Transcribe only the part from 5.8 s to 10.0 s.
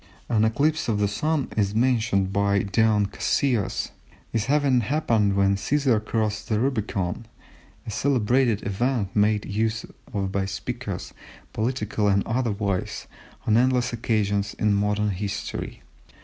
crossed the Rubicon, a celebrated event made use